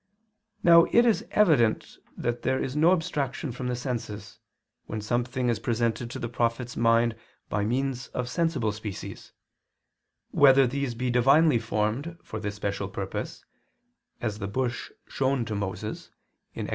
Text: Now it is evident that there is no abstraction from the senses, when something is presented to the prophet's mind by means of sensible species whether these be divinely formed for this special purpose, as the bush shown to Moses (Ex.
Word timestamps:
Now 0.63 0.85
it 0.85 1.05
is 1.05 1.23
evident 1.29 1.99
that 2.17 2.41
there 2.41 2.57
is 2.59 2.75
no 2.75 2.91
abstraction 2.91 3.51
from 3.51 3.67
the 3.67 3.75
senses, 3.75 4.39
when 4.87 4.99
something 4.99 5.47
is 5.47 5.59
presented 5.59 6.09
to 6.09 6.17
the 6.17 6.27
prophet's 6.27 6.75
mind 6.75 7.15
by 7.49 7.63
means 7.65 8.07
of 8.07 8.27
sensible 8.27 8.71
species 8.71 9.31
whether 10.31 10.65
these 10.65 10.95
be 10.95 11.11
divinely 11.11 11.59
formed 11.59 12.17
for 12.23 12.39
this 12.39 12.55
special 12.55 12.87
purpose, 12.89 13.45
as 14.19 14.39
the 14.39 14.47
bush 14.47 14.89
shown 15.07 15.45
to 15.45 15.53
Moses 15.53 16.09
(Ex. 16.55 16.69